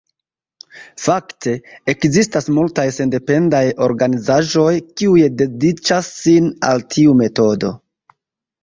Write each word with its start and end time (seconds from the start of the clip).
Fakte, 1.01 1.53
ekzistas 1.93 2.49
multaj 2.59 2.85
sendependaj 2.97 3.61
organizaĵoj, 3.89 4.73
kiuj 4.95 5.23
dediĉas 5.45 6.13
sin 6.25 6.53
al 6.73 6.87
tiu 6.97 7.19
metodo. 7.25 7.77